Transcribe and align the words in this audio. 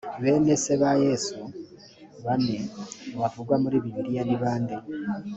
bene 0.21 0.53
se 0.63 0.73
ba 0.81 0.91
yesu 1.05 1.37
bane 2.25 2.57
bavugwa 3.19 3.55
muri 3.63 3.77
bibiliya 3.83 4.23
ni 4.25 4.37
bande 4.41 4.75